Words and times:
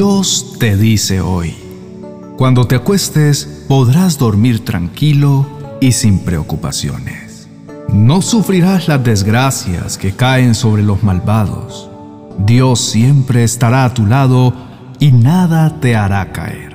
Dios 0.00 0.56
te 0.58 0.78
dice 0.78 1.20
hoy, 1.20 1.54
cuando 2.38 2.66
te 2.66 2.74
acuestes 2.74 3.66
podrás 3.68 4.16
dormir 4.16 4.64
tranquilo 4.64 5.46
y 5.78 5.92
sin 5.92 6.20
preocupaciones. 6.20 7.46
No 7.92 8.22
sufrirás 8.22 8.88
las 8.88 9.04
desgracias 9.04 9.98
que 9.98 10.12
caen 10.12 10.54
sobre 10.54 10.82
los 10.82 11.02
malvados. 11.02 11.90
Dios 12.38 12.80
siempre 12.80 13.44
estará 13.44 13.84
a 13.84 13.92
tu 13.92 14.06
lado 14.06 14.54
y 15.00 15.12
nada 15.12 15.80
te 15.80 15.96
hará 15.96 16.32
caer. 16.32 16.74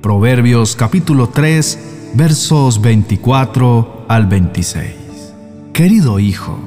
Proverbios 0.00 0.76
capítulo 0.76 1.28
3 1.28 2.12
versos 2.14 2.80
24 2.80 4.06
al 4.08 4.26
26. 4.28 4.94
Querido 5.74 6.18
hijo, 6.18 6.58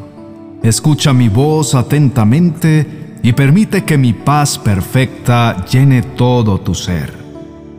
escucha 0.61 1.13
mi 1.13 1.29
voz 1.29 1.73
atentamente 1.73 2.98
y 3.21 3.33
permite 3.33 3.83
que 3.83 3.97
mi 3.97 4.13
paz 4.13 4.57
perfecta 4.57 5.65
llene 5.65 6.01
todo 6.01 6.59
tu 6.59 6.75
ser. 6.75 7.13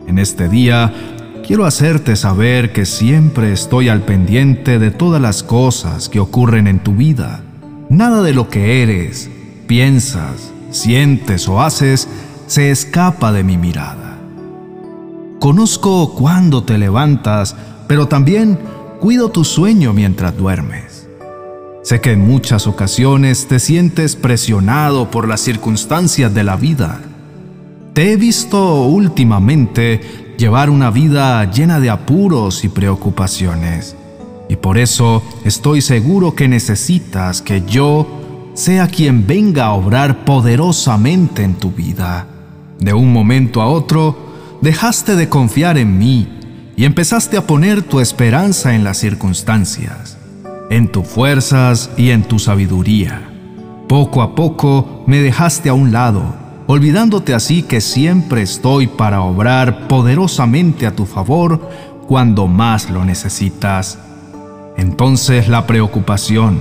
En 0.07 0.19
este 0.19 0.49
día 0.49 0.93
quiero 1.45 1.65
hacerte 1.65 2.15
saber 2.15 2.73
que 2.73 2.85
siempre 2.85 3.51
estoy 3.51 3.89
al 3.89 4.01
pendiente 4.01 4.79
de 4.79 4.91
todas 4.91 5.21
las 5.21 5.43
cosas 5.43 6.09
que 6.09 6.19
ocurren 6.19 6.67
en 6.67 6.79
tu 6.79 6.93
vida. 6.93 7.43
Nada 7.89 8.21
de 8.21 8.33
lo 8.33 8.49
que 8.49 8.83
eres, 8.83 9.29
piensas, 9.67 10.51
sientes 10.69 11.47
o 11.47 11.61
haces 11.61 12.07
se 12.47 12.69
escapa 12.69 13.31
de 13.31 13.43
mi 13.43 13.57
mirada. 13.57 14.17
Conozco 15.39 16.13
cuándo 16.13 16.63
te 16.63 16.77
levantas, 16.77 17.55
pero 17.87 18.07
también 18.07 18.59
cuido 18.99 19.29
tu 19.31 19.43
sueño 19.43 19.93
mientras 19.93 20.37
duermes. 20.37 20.90
Sé 21.83 21.99
que 21.99 22.11
en 22.11 22.27
muchas 22.27 22.67
ocasiones 22.67 23.47
te 23.47 23.57
sientes 23.57 24.15
presionado 24.15 25.09
por 25.09 25.27
las 25.27 25.41
circunstancias 25.41 26.31
de 26.31 26.43
la 26.43 26.55
vida. 26.55 27.01
Te 27.93 28.13
he 28.13 28.17
visto 28.17 28.85
últimamente 28.85 30.35
llevar 30.37 30.69
una 30.69 30.91
vida 30.91 31.43
llena 31.49 31.79
de 31.79 31.89
apuros 31.89 32.63
y 32.63 32.69
preocupaciones. 32.69 33.95
Y 34.47 34.57
por 34.57 34.77
eso 34.77 35.23
estoy 35.43 35.81
seguro 35.81 36.35
que 36.35 36.47
necesitas 36.47 37.41
que 37.41 37.63
yo 37.65 38.07
sea 38.53 38.87
quien 38.87 39.25
venga 39.25 39.65
a 39.65 39.73
obrar 39.73 40.23
poderosamente 40.23 41.41
en 41.41 41.55
tu 41.55 41.71
vida. 41.71 42.27
De 42.77 42.93
un 42.93 43.11
momento 43.11 43.59
a 43.59 43.67
otro, 43.67 44.59
dejaste 44.61 45.15
de 45.15 45.29
confiar 45.29 45.79
en 45.79 45.97
mí 45.97 46.27
y 46.75 46.85
empezaste 46.85 47.37
a 47.37 47.47
poner 47.47 47.81
tu 47.81 47.99
esperanza 47.99 48.75
en 48.75 48.83
las 48.83 48.97
circunstancias 48.97 50.20
en 50.71 50.87
tus 50.87 51.05
fuerzas 51.05 51.91
y 51.97 52.11
en 52.11 52.23
tu 52.23 52.39
sabiduría. 52.39 53.29
Poco 53.89 54.21
a 54.21 54.35
poco 54.35 55.03
me 55.05 55.17
dejaste 55.21 55.67
a 55.67 55.73
un 55.73 55.91
lado, 55.91 56.23
olvidándote 56.65 57.33
así 57.33 57.61
que 57.61 57.81
siempre 57.81 58.41
estoy 58.41 58.87
para 58.87 59.21
obrar 59.21 59.89
poderosamente 59.89 60.87
a 60.87 60.95
tu 60.95 61.05
favor 61.05 61.69
cuando 62.07 62.47
más 62.47 62.89
lo 62.89 63.03
necesitas. 63.03 63.99
Entonces 64.77 65.49
la 65.49 65.67
preocupación, 65.67 66.59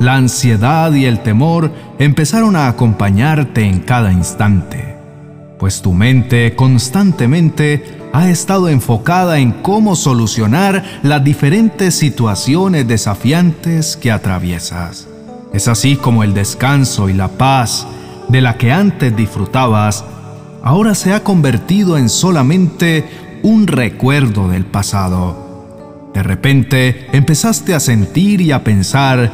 la 0.00 0.16
ansiedad 0.16 0.92
y 0.92 1.04
el 1.04 1.20
temor 1.20 1.72
empezaron 2.00 2.56
a 2.56 2.66
acompañarte 2.66 3.62
en 3.62 3.78
cada 3.78 4.12
instante 4.12 4.93
pues 5.58 5.82
tu 5.82 5.92
mente 5.92 6.54
constantemente 6.56 7.82
ha 8.12 8.28
estado 8.28 8.68
enfocada 8.68 9.38
en 9.38 9.52
cómo 9.52 9.96
solucionar 9.96 11.00
las 11.02 11.24
diferentes 11.24 11.94
situaciones 11.94 12.86
desafiantes 12.86 13.96
que 13.96 14.12
atraviesas. 14.12 15.08
Es 15.52 15.68
así 15.68 15.96
como 15.96 16.22
el 16.22 16.34
descanso 16.34 17.08
y 17.08 17.12
la 17.12 17.28
paz 17.28 17.86
de 18.28 18.40
la 18.40 18.56
que 18.56 18.72
antes 18.72 19.16
disfrutabas 19.16 20.04
ahora 20.62 20.94
se 20.94 21.12
ha 21.12 21.22
convertido 21.22 21.98
en 21.98 22.08
solamente 22.08 23.04
un 23.42 23.66
recuerdo 23.66 24.48
del 24.48 24.64
pasado. 24.64 26.10
De 26.14 26.22
repente 26.22 27.08
empezaste 27.12 27.74
a 27.74 27.80
sentir 27.80 28.40
y 28.40 28.52
a 28.52 28.64
pensar 28.64 29.30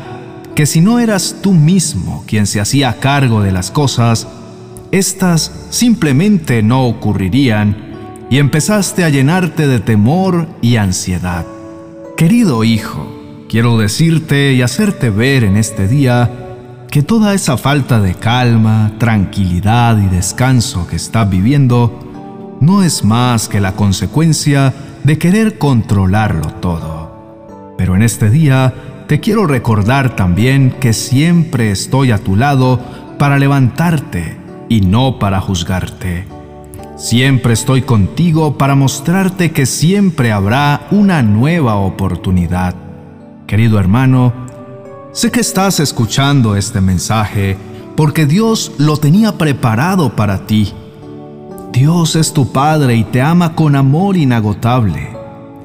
que 0.54 0.66
si 0.66 0.80
no 0.80 0.98
eras 0.98 1.36
tú 1.40 1.52
mismo 1.52 2.24
quien 2.26 2.46
se 2.46 2.60
hacía 2.60 2.98
cargo 2.98 3.42
de 3.42 3.52
las 3.52 3.70
cosas, 3.70 4.26
estas 4.92 5.68
simplemente 5.70 6.62
no 6.62 6.86
ocurrirían 6.86 8.26
y 8.28 8.38
empezaste 8.38 9.04
a 9.04 9.08
llenarte 9.08 9.66
de 9.66 9.80
temor 9.80 10.48
y 10.62 10.76
ansiedad. 10.76 11.46
Querido 12.16 12.64
hijo, 12.64 13.06
quiero 13.48 13.78
decirte 13.78 14.52
y 14.52 14.62
hacerte 14.62 15.10
ver 15.10 15.44
en 15.44 15.56
este 15.56 15.86
día 15.86 16.30
que 16.90 17.02
toda 17.02 17.34
esa 17.34 17.56
falta 17.56 18.00
de 18.00 18.14
calma, 18.14 18.92
tranquilidad 18.98 19.96
y 19.98 20.06
descanso 20.06 20.86
que 20.88 20.96
estás 20.96 21.30
viviendo 21.30 22.58
no 22.60 22.82
es 22.82 23.04
más 23.04 23.48
que 23.48 23.60
la 23.60 23.72
consecuencia 23.72 24.74
de 25.04 25.18
querer 25.18 25.56
controlarlo 25.56 26.48
todo. 26.54 27.74
Pero 27.78 27.94
en 27.94 28.02
este 28.02 28.28
día 28.28 28.74
te 29.06 29.20
quiero 29.20 29.46
recordar 29.46 30.16
también 30.16 30.72
que 30.80 30.92
siempre 30.92 31.70
estoy 31.70 32.10
a 32.10 32.18
tu 32.18 32.36
lado 32.36 32.80
para 33.18 33.38
levantarte 33.38 34.39
y 34.70 34.80
no 34.80 35.18
para 35.18 35.40
juzgarte. 35.40 36.24
Siempre 36.96 37.52
estoy 37.52 37.82
contigo 37.82 38.56
para 38.56 38.74
mostrarte 38.74 39.50
que 39.50 39.66
siempre 39.66 40.32
habrá 40.32 40.86
una 40.92 41.22
nueva 41.22 41.74
oportunidad. 41.74 42.74
Querido 43.46 43.80
hermano, 43.80 44.32
sé 45.12 45.30
que 45.32 45.40
estás 45.40 45.80
escuchando 45.80 46.56
este 46.56 46.80
mensaje 46.80 47.58
porque 47.96 48.26
Dios 48.26 48.72
lo 48.78 48.96
tenía 48.96 49.36
preparado 49.36 50.14
para 50.14 50.46
ti. 50.46 50.72
Dios 51.72 52.14
es 52.14 52.32
tu 52.32 52.52
Padre 52.52 52.94
y 52.94 53.04
te 53.04 53.20
ama 53.20 53.56
con 53.56 53.74
amor 53.74 54.16
inagotable. 54.16 55.10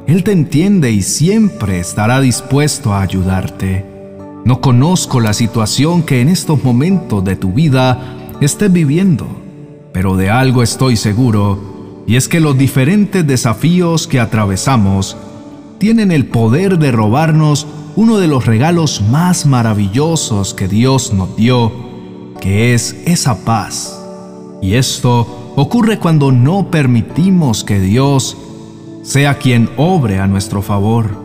Él 0.07 0.23
te 0.23 0.31
entiende 0.31 0.91
y 0.91 1.03
siempre 1.03 1.79
estará 1.79 2.21
dispuesto 2.21 2.93
a 2.93 3.01
ayudarte. 3.01 3.85
No 4.45 4.61
conozco 4.61 5.19
la 5.19 5.33
situación 5.33 6.03
que 6.03 6.21
en 6.21 6.29
estos 6.29 6.63
momentos 6.63 7.23
de 7.23 7.35
tu 7.35 7.51
vida 7.51 8.24
estés 8.41 8.71
viviendo, 8.71 9.27
pero 9.93 10.17
de 10.17 10.29
algo 10.29 10.63
estoy 10.63 10.97
seguro, 10.97 12.03
y 12.07 12.15
es 12.15 12.27
que 12.27 12.39
los 12.39 12.57
diferentes 12.57 13.25
desafíos 13.25 14.07
que 14.07 14.19
atravesamos 14.19 15.17
tienen 15.79 16.11
el 16.11 16.27
poder 16.27 16.77
de 16.77 16.91
robarnos 16.91 17.67
uno 17.95 18.17
de 18.17 18.27
los 18.27 18.45
regalos 18.45 19.01
más 19.09 19.45
maravillosos 19.45 20.53
que 20.53 20.67
Dios 20.67 21.13
nos 21.13 21.35
dio, 21.35 21.71
que 22.41 22.73
es 22.73 22.95
esa 23.05 23.45
paz. 23.45 23.97
Y 24.61 24.73
esto 24.73 25.53
ocurre 25.55 25.97
cuando 25.97 26.31
no 26.31 26.69
permitimos 26.69 27.63
que 27.63 27.79
Dios 27.79 28.37
sea 29.03 29.37
quien 29.37 29.69
obre 29.77 30.19
a 30.19 30.27
nuestro 30.27 30.61
favor. 30.61 31.23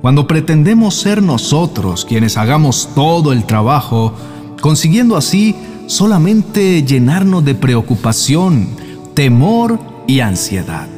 Cuando 0.00 0.26
pretendemos 0.26 0.94
ser 0.96 1.22
nosotros 1.22 2.04
quienes 2.04 2.36
hagamos 2.36 2.88
todo 2.94 3.32
el 3.32 3.44
trabajo, 3.44 4.14
consiguiendo 4.60 5.16
así 5.16 5.54
solamente 5.92 6.82
llenarnos 6.84 7.44
de 7.44 7.54
preocupación, 7.54 8.68
temor 9.12 9.78
y 10.06 10.20
ansiedad. 10.20 10.88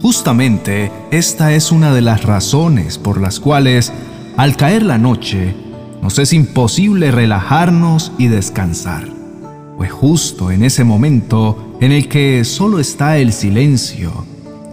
Justamente 0.00 0.92
esta 1.10 1.52
es 1.52 1.72
una 1.72 1.92
de 1.92 2.02
las 2.02 2.22
razones 2.22 2.98
por 2.98 3.20
las 3.20 3.40
cuales, 3.40 3.92
al 4.36 4.56
caer 4.56 4.84
la 4.84 4.96
noche, 4.96 5.56
nos 6.02 6.20
es 6.20 6.32
imposible 6.32 7.10
relajarnos 7.10 8.12
y 8.16 8.28
descansar. 8.28 9.08
Pues 9.76 9.90
justo 9.90 10.52
en 10.52 10.62
ese 10.62 10.84
momento 10.84 11.76
en 11.80 11.90
el 11.90 12.06
que 12.06 12.44
solo 12.44 12.78
está 12.78 13.18
el 13.18 13.32
silencio, 13.32 14.24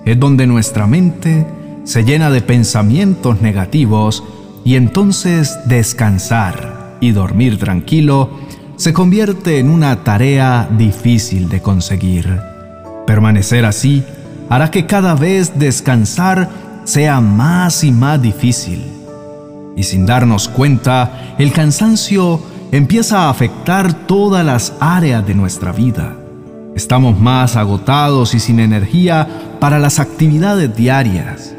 es 0.05 0.19
donde 0.19 0.45
nuestra 0.45 0.85
mente 0.85 1.47
se 1.85 2.03
llena 2.03 2.29
de 2.29 2.41
pensamientos 2.41 3.41
negativos 3.41 4.23
y 4.63 4.75
entonces 4.75 5.57
descansar 5.65 6.97
y 7.01 7.13
dormir 7.13 7.57
tranquilo 7.57 8.47
se 8.79 8.93
convierte 8.93 9.59
en 9.59 9.69
una 9.69 10.05
tarea 10.05 10.69
difícil 10.71 11.49
de 11.49 11.61
conseguir. 11.61 12.39
Permanecer 13.05 13.65
así 13.65 14.05
hará 14.47 14.71
que 14.71 14.85
cada 14.85 15.15
vez 15.15 15.59
descansar 15.59 16.49
sea 16.85 17.19
más 17.19 17.83
y 17.83 17.91
más 17.91 18.21
difícil. 18.21 18.81
Y 19.75 19.83
sin 19.83 20.05
darnos 20.05 20.47
cuenta, 20.47 21.35
el 21.37 21.51
cansancio 21.51 22.41
empieza 22.71 23.23
a 23.23 23.29
afectar 23.29 24.07
todas 24.07 24.45
las 24.45 24.71
áreas 24.79 25.27
de 25.27 25.35
nuestra 25.35 25.73
vida. 25.73 26.15
Estamos 26.73 27.19
más 27.19 27.57
agotados 27.57 28.33
y 28.33 28.39
sin 28.39 28.61
energía 28.61 29.27
para 29.59 29.77
las 29.79 29.99
actividades 29.99 30.73
diarias. 30.73 31.53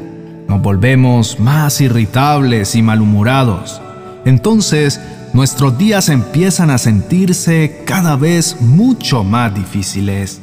Nos 0.47 0.59
volvemos 0.59 1.39
más 1.39 1.81
irritables 1.81 2.73
y 2.73 2.81
malhumorados. 2.81 3.79
Entonces 4.25 4.99
nuestros 5.33 5.77
días 5.77 6.09
empiezan 6.09 6.69
a 6.69 6.77
sentirse 6.77 7.83
cada 7.85 8.15
vez 8.15 8.57
mucho 8.59 9.23
más 9.23 9.53
difíciles. 9.53 10.41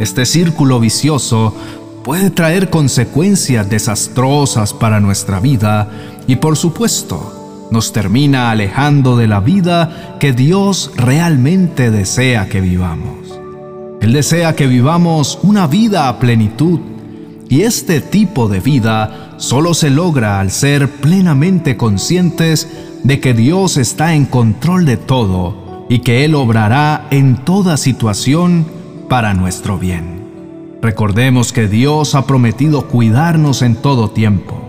Este 0.00 0.24
círculo 0.26 0.80
vicioso 0.80 1.54
puede 2.02 2.30
traer 2.30 2.70
consecuencias 2.70 3.68
desastrosas 3.68 4.72
para 4.72 5.00
nuestra 5.00 5.40
vida 5.40 5.88
y 6.26 6.36
por 6.36 6.56
supuesto 6.56 7.68
nos 7.70 7.92
termina 7.92 8.50
alejando 8.50 9.16
de 9.16 9.26
la 9.26 9.40
vida 9.40 10.16
que 10.20 10.32
Dios 10.32 10.92
realmente 10.96 11.90
desea 11.90 12.48
que 12.48 12.60
vivamos. 12.60 13.40
Él 14.00 14.12
desea 14.12 14.54
que 14.54 14.66
vivamos 14.66 15.38
una 15.42 15.66
vida 15.66 16.08
a 16.08 16.18
plenitud. 16.18 16.80
Y 17.48 17.62
este 17.62 18.00
tipo 18.00 18.48
de 18.48 18.60
vida 18.60 19.34
solo 19.38 19.74
se 19.74 19.90
logra 19.90 20.40
al 20.40 20.50
ser 20.50 20.88
plenamente 20.90 21.76
conscientes 21.76 22.68
de 23.04 23.20
que 23.20 23.34
Dios 23.34 23.76
está 23.76 24.14
en 24.14 24.24
control 24.24 24.86
de 24.86 24.96
todo 24.96 25.86
y 25.88 26.00
que 26.00 26.24
Él 26.24 26.34
obrará 26.34 27.06
en 27.10 27.36
toda 27.36 27.76
situación 27.76 28.66
para 29.08 29.34
nuestro 29.34 29.78
bien. 29.78 30.24
Recordemos 30.82 31.52
que 31.52 31.68
Dios 31.68 32.14
ha 32.14 32.26
prometido 32.26 32.88
cuidarnos 32.88 33.62
en 33.62 33.76
todo 33.76 34.10
tiempo. 34.10 34.60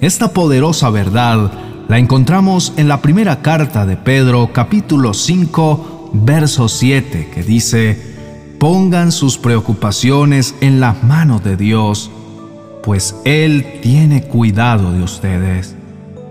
Esta 0.00 0.32
poderosa 0.32 0.90
verdad 0.90 1.52
la 1.88 1.98
encontramos 1.98 2.72
en 2.76 2.88
la 2.88 3.00
primera 3.00 3.42
carta 3.42 3.86
de 3.86 3.96
Pedro 3.96 4.50
capítulo 4.52 5.14
5 5.14 6.10
verso 6.14 6.68
7 6.68 7.30
que 7.32 7.42
dice, 7.42 8.16
Pongan 8.58 9.12
sus 9.12 9.36
preocupaciones 9.36 10.54
en 10.62 10.80
las 10.80 11.02
manos 11.04 11.44
de 11.44 11.58
Dios, 11.58 12.10
pues 12.82 13.14
Él 13.24 13.80
tiene 13.82 14.22
cuidado 14.22 14.92
de 14.92 15.02
ustedes. 15.02 15.74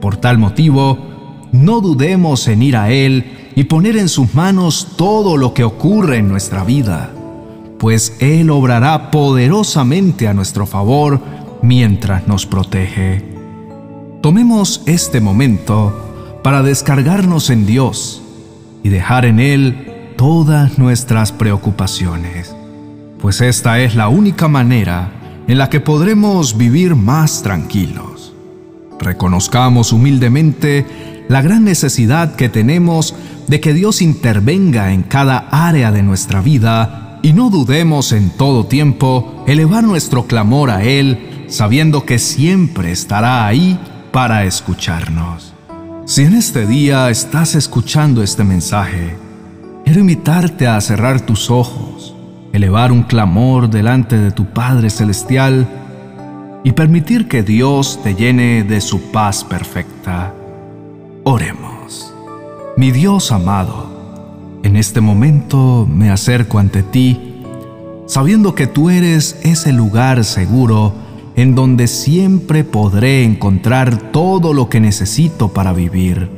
Por 0.02 0.18
tal 0.18 0.40
motivo, 0.40 1.15
no 1.64 1.82
dudemos 1.82 2.48
en 2.48 2.62
ir 2.62 2.78
a 2.78 2.92
Él 2.92 3.52
y 3.56 3.66
poner 3.66 3.98
en 3.98 4.10
sus 4.10 4.34
manos 4.36 4.90
todo 4.98 5.38
lo 5.38 5.54
que 5.54 5.64
ocurre 5.64 6.18
en 6.18 6.28
nuestra 6.28 6.64
vida, 6.64 7.12
pues 7.80 8.18
Él 8.20 8.50
obrará 8.50 9.12
poderosamente 9.12 10.28
a 10.28 10.34
nuestro 10.34 10.66
favor 10.66 11.20
mientras 11.62 12.28
nos 12.28 12.46
protege. 12.46 13.24
Tomemos 14.22 14.82
este 14.86 15.22
momento 15.22 16.40
para 16.44 16.64
descargarnos 16.64 17.50
en 17.50 17.66
Dios 17.66 18.22
y 18.84 18.90
dejar 18.90 19.26
en 19.26 19.40
Él 19.40 20.14
todas 20.18 20.78
nuestras 20.78 21.32
preocupaciones, 21.32 22.56
pues 23.22 23.42
esta 23.42 23.80
es 23.80 23.96
la 23.96 24.10
única 24.10 24.48
manera 24.48 25.12
en 25.48 25.58
la 25.58 25.70
que 25.70 25.80
podremos 25.80 26.58
vivir 26.58 26.96
más 26.96 27.44
tranquilos. 27.44 28.34
Reconozcamos 29.00 29.92
humildemente 29.92 31.15
la 31.28 31.42
gran 31.42 31.64
necesidad 31.64 32.36
que 32.36 32.50
tenemos 32.50 33.16
de 33.48 33.60
que 33.60 33.74
Dios 33.74 34.02
intervenga 34.02 34.94
en 34.94 35.04
cada 35.04 35.48
área 35.52 35.92
de 35.92 36.04
nuestra 36.04 36.42
vida 36.42 37.20
y 37.22 37.34
no 37.34 37.50
dudemos 37.50 38.12
en 38.12 38.30
todo 38.30 38.68
tiempo 38.68 39.44
elevar 39.48 39.84
nuestro 39.84 40.28
clamor 40.28 40.70
a 40.70 40.84
Él, 40.84 41.46
sabiendo 41.48 42.06
que 42.06 42.20
siempre 42.20 42.92
estará 42.92 43.48
ahí 43.48 43.80
para 44.12 44.46
escucharnos. 44.46 45.54
Si 46.06 46.22
en 46.22 46.36
este 46.36 46.68
día 46.68 47.10
estás 47.10 47.56
escuchando 47.56 48.22
este 48.22 48.44
mensaje, 48.44 49.16
quiero 49.84 50.02
invitarte 50.02 50.68
a 50.68 50.80
cerrar 50.82 51.22
tus 51.22 51.50
ojos, 51.50 52.16
elevar 52.54 52.92
un 52.92 53.04
clamor 53.04 53.70
delante 53.70 54.18
de 54.18 54.32
tu 54.32 54.46
Padre 54.46 54.92
Celestial 54.92 55.68
y 56.64 56.74
permitir 56.74 57.28
que 57.28 57.42
Dios 57.42 58.00
te 58.04 58.14
llene 58.14 58.64
de 58.64 58.82
su 58.82 59.12
paz 59.12 59.44
perfecta. 59.44 60.34
Oremos. 61.28 62.14
Mi 62.78 62.92
Dios 62.92 63.32
amado, 63.32 64.60
en 64.62 64.76
este 64.76 65.02
momento 65.02 65.88
me 65.92 66.12
acerco 66.12 66.60
ante 66.60 66.84
ti, 66.84 67.42
sabiendo 68.06 68.54
que 68.54 68.68
tú 68.68 68.92
eres 68.92 69.40
ese 69.42 69.74
lugar 69.74 70.24
seguro 70.24 70.94
en 71.36 71.56
donde 71.56 71.88
siempre 71.88 72.64
podré 72.64 73.24
encontrar 73.24 74.12
todo 74.12 74.54
lo 74.54 74.70
que 74.70 74.80
necesito 74.80 75.48
para 75.48 75.74
vivir. 75.74 76.30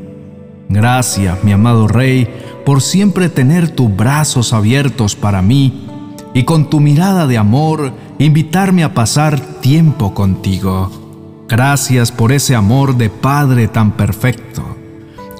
Gracias, 0.69 1.43
mi 1.43 1.51
amado 1.51 1.89
Rey, 1.89 2.29
por 2.65 2.81
siempre 2.81 3.27
tener 3.27 3.67
tus 3.67 3.93
brazos 3.93 4.53
abiertos 4.53 5.17
para 5.17 5.41
mí 5.41 5.85
y 6.33 6.43
con 6.43 6.69
tu 6.69 6.79
mirada 6.79 7.27
de 7.27 7.37
amor 7.37 7.91
invitarme 8.19 8.85
a 8.85 8.93
pasar 8.93 9.37
tiempo 9.59 10.13
contigo. 10.13 11.43
Gracias 11.49 12.13
por 12.13 12.31
ese 12.31 12.55
amor 12.55 12.95
de 12.95 13.09
Padre 13.09 13.67
tan 13.67 13.91
perfecto 13.91 14.76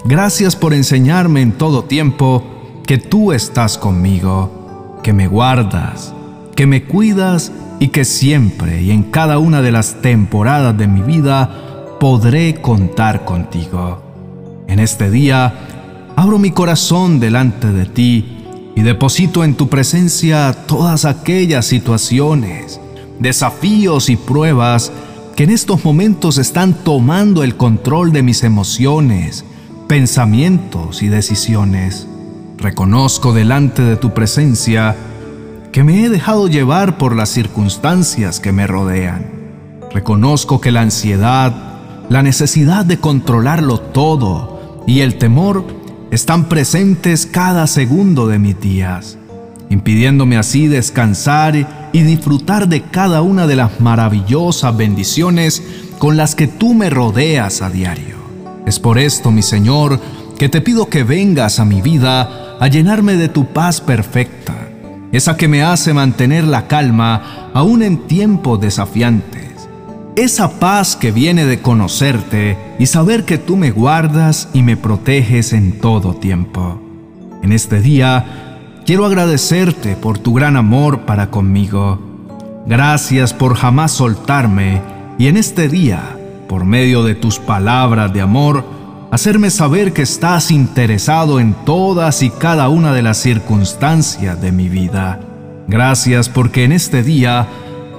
Gracias 0.08 0.56
por 0.56 0.74
enseñarme 0.74 1.42
en 1.42 1.52
todo 1.52 1.84
tiempo 1.84 2.42
que 2.86 2.98
tú 2.98 3.34
estás 3.34 3.78
conmigo, 3.78 5.02
que 5.04 5.12
me 5.12 5.28
guardas, 5.28 6.14
que 6.56 6.66
me 6.66 6.86
cuidas 6.86 7.52
y 7.82 7.90
que 7.90 8.06
siempre 8.06 8.82
y 8.82 8.92
en 8.92 9.04
cada 9.04 9.38
una 9.38 9.62
de 9.62 9.74
las 9.74 10.02
temporadas 10.02 10.78
de 10.78 10.88
mi 10.88 11.02
vida 11.02 11.98
podré 12.00 12.62
contar 12.62 13.26
contigo. 13.26 14.02
En 14.70 14.80
este 14.80 15.12
día, 15.12 15.54
abro 16.16 16.40
mi 16.40 16.52
corazón 16.52 17.20
delante 17.20 17.74
de 17.74 17.86
ti 17.86 18.46
y 18.78 18.84
deposito 18.84 19.44
en 19.44 19.56
tu 19.56 19.68
presencia 19.68 20.54
todas 20.68 21.04
aquellas 21.04 21.66
situaciones, 21.66 22.80
desafíos 23.20 24.10
y 24.10 24.16
pruebas 24.16 24.90
que 25.36 25.44
en 25.44 25.50
estos 25.50 25.84
momentos 25.84 26.38
están 26.38 26.76
tomando 26.86 27.44
el 27.44 27.58
control 27.58 28.14
de 28.14 28.24
mis 28.24 28.44
emociones, 28.44 29.44
pensamientos 29.88 31.02
y 31.02 31.08
decisiones. 31.08 32.08
Reconozco 32.58 33.34
delante 33.34 33.82
de 33.82 33.96
tu 33.96 34.14
presencia 34.14 34.96
que 35.72 35.84
me 35.84 36.04
he 36.04 36.10
dejado 36.10 36.48
llevar 36.48 36.98
por 36.98 37.16
las 37.16 37.30
circunstancias 37.30 38.40
que 38.40 38.52
me 38.52 38.68
rodean. 38.68 39.26
Reconozco 39.94 40.60
que 40.60 40.72
la 40.72 40.82
ansiedad, 40.82 41.54
la 42.10 42.24
necesidad 42.24 42.86
de 42.86 43.00
controlarlo 43.00 43.80
todo 43.80 44.84
y 44.88 45.02
el 45.02 45.18
temor 45.18 45.66
están 46.12 46.46
presentes 46.46 47.26
cada 47.26 47.68
segundo 47.68 48.28
de 48.28 48.40
mis 48.40 48.60
días, 48.60 49.18
impidiéndome 49.70 50.38
así 50.38 50.68
descansar 50.68 51.90
y 51.94 52.02
disfrutar 52.02 52.68
de 52.68 52.82
cada 52.82 53.22
una 53.22 53.48
de 53.48 53.56
las 53.56 53.80
maravillosas 53.80 54.76
bendiciones 54.76 55.64
con 56.00 56.18
las 56.18 56.36
que 56.36 56.48
tú 56.48 56.74
me 56.74 56.90
rodeas 56.90 57.62
a 57.62 57.70
diario. 57.70 58.17
Es 58.68 58.82
por 58.82 59.00
esto, 59.00 59.32
mi 59.32 59.44
Señor, 59.44 59.98
que 60.38 60.50
te 60.50 60.60
pido 60.60 60.90
que 60.90 61.06
vengas 61.06 61.62
a 61.62 61.64
mi 61.64 61.82
vida 61.82 62.58
a 62.60 62.68
llenarme 62.68 63.16
de 63.16 63.30
tu 63.30 63.46
paz 63.46 63.80
perfecta, 63.80 64.56
esa 65.14 65.38
que 65.38 65.48
me 65.48 65.64
hace 65.64 65.94
mantener 65.94 66.44
la 66.44 66.68
calma 66.68 67.50
aún 67.54 67.82
en 67.82 68.08
tiempos 68.08 68.60
desafiantes, 68.60 69.70
esa 70.18 70.60
paz 70.60 70.98
que 70.98 71.14
viene 71.14 71.46
de 71.46 71.62
conocerte 71.62 72.58
y 72.78 72.88
saber 72.88 73.24
que 73.24 73.38
tú 73.38 73.56
me 73.56 73.72
guardas 73.72 74.50
y 74.52 74.64
me 74.64 74.76
proteges 74.76 75.54
en 75.54 75.80
todo 75.80 76.16
tiempo. 76.16 76.82
En 77.44 77.54
este 77.54 77.80
día, 77.80 78.58
quiero 78.86 79.06
agradecerte 79.06 79.96
por 79.96 80.20
tu 80.20 80.34
gran 80.34 80.58
amor 80.58 81.06
para 81.06 81.32
conmigo. 81.32 82.02
Gracias 82.66 83.34
por 83.34 83.56
jamás 83.56 83.94
soltarme 83.94 84.82
y 85.18 85.28
en 85.28 85.38
este 85.38 85.70
día, 85.70 86.17
por 86.48 86.66
medio 86.66 87.04
de 87.04 87.16
tus 87.16 87.40
palabras 87.40 88.14
de 88.14 88.22
amor, 88.22 88.64
hacerme 89.12 89.50
saber 89.50 89.94
que 89.94 90.02
estás 90.02 90.52
interesado 90.52 91.40
en 91.40 91.54
todas 91.66 92.24
y 92.24 92.30
cada 92.30 92.70
una 92.70 92.94
de 92.94 93.02
las 93.02 93.18
circunstancias 93.18 94.42
de 94.42 94.52
mi 94.52 94.70
vida. 94.70 95.20
Gracias 95.68 96.30
porque 96.30 96.64
en 96.64 96.72
este 96.72 97.04
día 97.04 97.48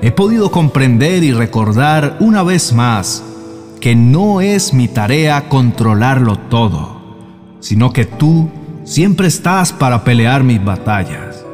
he 0.01 0.11
podido 0.11 0.51
comprender 0.51 1.23
y 1.25 1.33
recordar 1.33 2.17
una 2.21 2.43
vez 2.43 2.73
más 2.73 3.23
que 3.81 3.95
no 3.95 4.41
es 4.41 4.75
mi 4.75 4.89
tarea 4.89 5.49
controlarlo 5.49 6.37
todo, 6.37 7.01
sino 7.61 7.93
que 7.93 8.05
tú 8.05 8.49
siempre 8.85 9.29
estás 9.29 9.73
para 9.73 10.05
pelear 10.05 10.43
mis 10.43 10.65
batallas. 10.65 11.45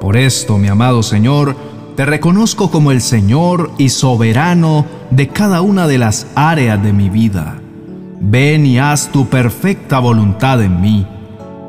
Por 0.00 0.16
esto, 0.16 0.58
mi 0.58 0.68
amado 0.68 1.02
Señor, 1.02 1.56
te 1.96 2.04
reconozco 2.04 2.70
como 2.70 2.90
el 2.90 3.00
Señor 3.00 3.70
y 3.78 3.88
soberano 3.88 4.84
de 5.10 5.28
cada 5.28 5.62
una 5.62 5.86
de 5.86 5.98
las 5.98 6.26
áreas 6.34 6.82
de 6.82 6.92
mi 6.92 7.08
vida. 7.08 7.60
Ven 8.20 8.66
y 8.66 8.78
haz 8.78 9.12
tu 9.12 9.28
perfecta 9.28 10.00
voluntad 10.00 10.60
en 10.62 10.80
mí. 10.80 11.06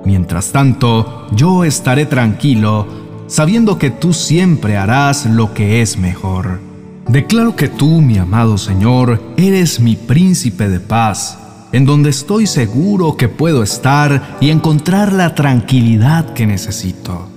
Mientras 0.03 0.51
tanto, 0.51 1.27
yo 1.35 1.63
estaré 1.63 2.07
tranquilo, 2.07 2.87
sabiendo 3.27 3.77
que 3.77 3.91
tú 3.91 4.13
siempre 4.13 4.77
harás 4.77 5.27
lo 5.27 5.53
que 5.53 5.81
es 5.81 5.97
mejor. 5.97 6.59
Declaro 7.07 7.55
que 7.55 7.67
tú, 7.67 8.01
mi 8.01 8.17
amado 8.17 8.57
Señor, 8.57 9.21
eres 9.37 9.79
mi 9.79 9.95
príncipe 9.95 10.69
de 10.69 10.79
paz, 10.79 11.37
en 11.71 11.85
donde 11.85 12.09
estoy 12.09 12.47
seguro 12.47 13.15
que 13.15 13.29
puedo 13.29 13.61
estar 13.61 14.37
y 14.41 14.49
encontrar 14.49 15.13
la 15.13 15.35
tranquilidad 15.35 16.33
que 16.33 16.47
necesito. 16.47 17.27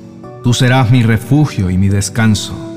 Tú 0.43 0.55
serás 0.55 0.91
mi 0.91 1.03
refugio 1.03 1.69
y 1.69 1.77
mi 1.77 1.89
descanso 1.89 2.68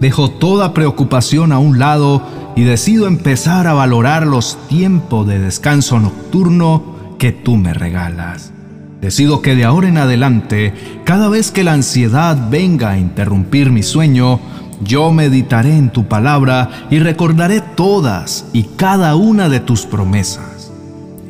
Dejo 0.00 0.30
toda 0.30 0.74
preocupación 0.74 1.52
a 1.52 1.58
un 1.58 1.78
lado 1.78 2.22
y 2.54 2.62
decido 2.62 3.06
empezar 3.06 3.66
a 3.66 3.72
valorar 3.72 4.26
los 4.26 4.58
tiempos 4.68 5.26
de 5.26 5.38
descanso 5.38 5.98
nocturno 5.98 7.16
que 7.18 7.32
tú 7.32 7.56
me 7.56 7.74
regalas. 7.74 8.52
Decido 9.00 9.42
que 9.42 9.54
de 9.54 9.64
ahora 9.64 9.88
en 9.88 9.98
adelante, 9.98 10.74
cada 11.04 11.28
vez 11.28 11.50
que 11.50 11.64
la 11.64 11.72
ansiedad 11.72 12.36
venga 12.50 12.90
a 12.90 12.98
interrumpir 12.98 13.70
mi 13.70 13.82
sueño, 13.82 14.40
yo 14.80 15.12
meditaré 15.12 15.76
en 15.76 15.90
tu 15.90 16.06
palabra 16.06 16.86
y 16.90 16.98
recordaré 17.00 17.60
todas 17.60 18.46
y 18.52 18.64
cada 18.76 19.16
una 19.16 19.48
de 19.48 19.60
tus 19.60 19.86
promesas. 19.86 20.72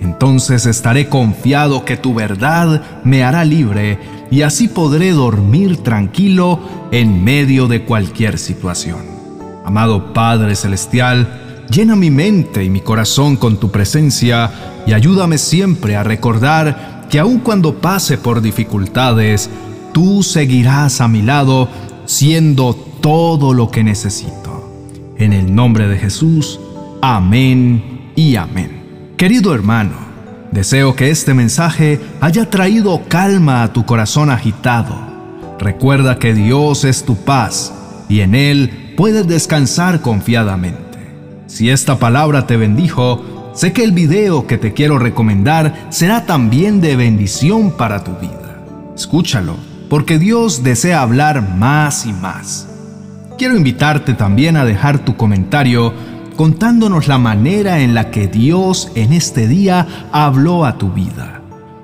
Entonces 0.01 0.67
estaré 0.67 1.09
confiado 1.09 1.85
que 1.85 1.97
tu 1.97 2.15
verdad 2.15 2.83
me 3.05 3.25
hará 3.25 3.45
libre 3.45 3.99
y 4.31 4.43
así 4.43 4.69
podré 4.69 5.13
dormir 5.13 5.79
tranquilo 5.79 6.61
en 6.91 7.25
medio 7.25 7.67
de 7.67 7.83
cualquier 7.83 8.39
situación. 8.39 9.01
Amado 9.65 10.13
Padre 10.13 10.57
Celestial, 10.57 11.67
llena 11.71 11.97
mi 11.97 12.11
mente 12.11 12.65
y 12.65 12.71
mi 12.71 12.81
corazón 12.81 13.37
con 13.37 13.59
tu 13.59 13.71
presencia 13.71 14.51
y 14.87 14.93
ayúdame 14.93 15.39
siempre 15.39 15.97
a 15.97 16.03
recordar 16.03 17.07
que 17.11 17.19
aun 17.19 17.39
cuando 17.41 17.75
pase 17.75 18.19
por 18.19 18.41
dificultades, 18.41 19.51
tú 19.93 20.23
seguirás 20.23 21.01
a 21.01 21.09
mi 21.09 21.23
lado 21.23 21.69
siendo 22.07 22.75
todo 22.75 23.55
lo 23.55 23.71
que 23.71 23.85
necesito. 23.85 24.71
En 25.17 25.33
el 25.33 25.55
nombre 25.55 25.89
de 25.89 25.99
Jesús, 25.99 26.61
amén 27.03 28.13
y 28.15 28.37
amén. 28.37 29.15
Querido 29.17 29.55
hermano, 29.55 30.08
deseo 30.53 30.95
que 30.95 31.11
este 31.11 31.35
mensaje 31.35 32.01
haya 32.21 32.49
traído 32.49 33.03
calma 33.09 33.63
a 33.63 33.73
tu 33.73 33.85
corazón 33.85 34.31
agitado. 34.31 34.95
Recuerda 35.59 36.19
que 36.19 36.35
Dios 36.35 36.85
es 36.85 37.05
tu 37.05 37.17
paz 37.17 37.73
y 38.09 38.21
en 38.21 38.35
Él 38.35 38.95
puedes 38.97 39.27
descansar 39.27 40.01
confiadamente. 40.01 40.87
Si 41.47 41.71
esta 41.71 41.99
palabra 41.99 42.47
te 42.47 42.57
bendijo, 42.57 43.53
sé 43.55 43.73
que 43.73 43.85
el 43.85 43.93
video 43.93 44.47
que 44.47 44.59
te 44.59 44.73
quiero 44.73 44.99
recomendar 44.99 45.87
será 45.91 46.27
también 46.27 46.81
de 46.81 46.97
bendición 46.97 47.73
para 47.73 48.05
tu 48.05 48.13
vida. 48.13 48.65
Escúchalo, 48.95 49.57
porque 49.89 50.19
Dios 50.19 50.63
desea 50.63 51.03
hablar 51.03 51.57
más 51.57 52.07
y 52.07 52.13
más. 52.13 52.69
Quiero 53.39 53.57
invitarte 53.57 54.15
también 54.15 54.57
a 54.57 54.65
dejar 54.65 54.99
tu 54.99 55.17
comentario 55.17 55.93
contándonos 56.39 57.09
la 57.09 57.19
manera 57.19 57.81
en 57.81 57.95
la 57.95 58.13
que 58.13 58.29
Dios 58.29 58.93
en 58.95 59.13
este 59.13 59.49
día 59.49 60.07
habló 60.13 60.65
a 60.65 60.79
tu 60.79 60.93
vida. 60.93 61.43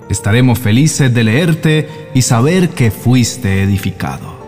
Estaremos 0.09 0.61
felices 0.61 1.13
de 1.13 1.25
leerte 1.25 1.89
y 2.15 2.23
saber 2.23 2.69
que 2.69 2.93
fuiste 2.93 3.65
edificado. 3.65 4.39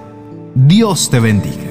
Dios 0.55 1.11
te 1.11 1.19
bendiga. 1.19 1.66